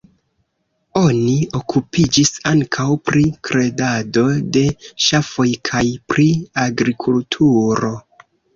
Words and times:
Oni 1.01 1.33
okupiĝis 1.59 2.31
ankaŭ 2.53 2.87
pri 3.11 3.27
bredado 3.49 4.25
de 4.59 4.65
ŝafoj 5.11 5.49
kaj 5.73 5.85
pri 6.15 6.29
agrikulturo. 6.67 7.97